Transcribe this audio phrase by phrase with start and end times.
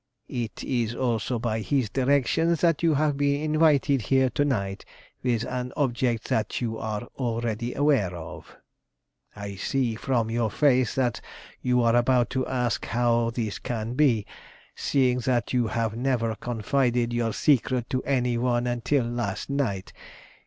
[0.29, 4.83] It is also by his direction that you have been invited here to night
[5.21, 8.55] with an object that you are already aware of.
[9.35, 11.21] "I see from your face that
[11.61, 14.25] you are about to ask how this can be,
[14.75, 19.93] seeing that you have never confided your secret to any one until last night.